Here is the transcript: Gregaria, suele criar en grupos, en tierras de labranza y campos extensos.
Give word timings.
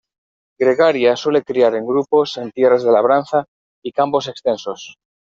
Gregaria, 0.61 1.11
suele 1.15 1.43
criar 1.43 1.75
en 1.75 1.85
grupos, 1.89 2.35
en 2.37 2.49
tierras 2.49 2.81
de 2.81 2.91
labranza 2.91 3.45
y 3.83 3.91
campos 3.91 4.27
extensos. 4.29 4.95